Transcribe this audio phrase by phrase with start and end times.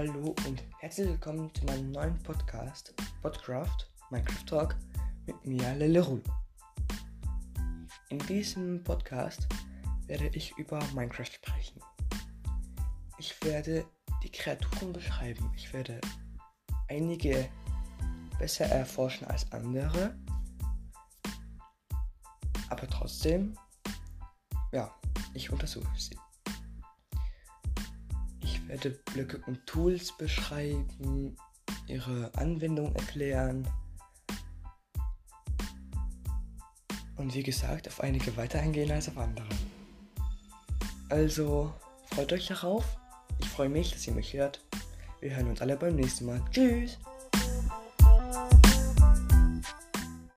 [0.00, 4.76] Hallo und herzlich willkommen zu meinem neuen Podcast, Podcraft, Minecraft Talk
[5.26, 6.22] mit mir, Lelerulo.
[8.08, 9.46] In diesem Podcast
[10.06, 11.82] werde ich über Minecraft sprechen.
[13.18, 13.84] Ich werde
[14.22, 15.52] die Kreaturen beschreiben.
[15.54, 16.00] Ich werde
[16.88, 17.50] einige
[18.38, 20.18] besser erforschen als andere.
[22.70, 23.54] Aber trotzdem,
[24.72, 24.90] ja,
[25.34, 26.16] ich untersuche sie.
[28.70, 31.34] Werde Blöcke und Tools beschreiben,
[31.88, 33.66] ihre Anwendung erklären.
[37.16, 39.48] Und wie gesagt, auf einige weiter eingehen als auf andere.
[41.08, 41.74] Also,
[42.14, 42.84] freut euch darauf.
[43.40, 44.64] Ich freue mich, dass ihr mich hört.
[45.18, 46.40] Wir hören uns alle beim nächsten Mal.
[46.52, 46.96] Tschüss!